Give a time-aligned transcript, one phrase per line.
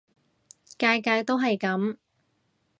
[0.79, 1.97] 屆屆都係噉